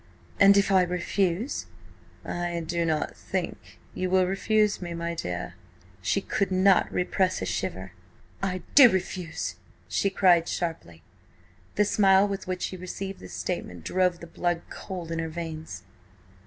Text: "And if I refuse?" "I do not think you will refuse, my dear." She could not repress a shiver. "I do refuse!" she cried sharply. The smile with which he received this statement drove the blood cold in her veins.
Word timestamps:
"And 0.39 0.57
if 0.57 0.71
I 0.71 0.81
refuse?" 0.81 1.67
"I 2.25 2.59
do 2.65 2.85
not 2.85 3.15
think 3.15 3.77
you 3.93 4.09
will 4.09 4.25
refuse, 4.25 4.81
my 4.81 5.13
dear." 5.13 5.53
She 6.01 6.21
could 6.21 6.51
not 6.51 6.91
repress 6.91 7.39
a 7.39 7.45
shiver. 7.45 7.91
"I 8.41 8.63
do 8.73 8.89
refuse!" 8.89 9.57
she 9.87 10.09
cried 10.09 10.47
sharply. 10.47 11.03
The 11.75 11.85
smile 11.85 12.27
with 12.27 12.47
which 12.47 12.65
he 12.65 12.77
received 12.77 13.19
this 13.19 13.35
statement 13.35 13.83
drove 13.83 14.21
the 14.21 14.25
blood 14.25 14.63
cold 14.71 15.11
in 15.11 15.19
her 15.19 15.29
veins. 15.29 15.83